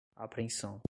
apreensão 0.15 0.79